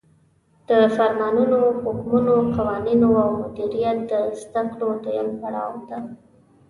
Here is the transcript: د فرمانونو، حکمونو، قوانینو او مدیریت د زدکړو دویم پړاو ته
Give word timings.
د 0.69 0.71
فرمانونو، 0.95 1.61
حکمونو، 1.83 2.35
قوانینو 2.55 3.09
او 3.23 3.29
مدیریت 3.41 3.99
د 4.11 4.13
زدکړو 4.41 4.89
دویم 5.03 5.29
پړاو 5.41 5.75
ته 5.89 5.97